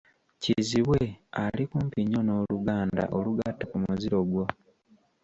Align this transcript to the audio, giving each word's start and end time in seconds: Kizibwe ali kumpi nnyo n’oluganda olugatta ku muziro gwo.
Kizibwe 0.41 1.01
ali 1.43 1.63
kumpi 1.71 1.99
nnyo 2.03 2.21
n’oluganda 2.23 3.03
olugatta 3.17 3.63
ku 3.71 3.77
muziro 3.83 4.19
gwo. 4.29 4.45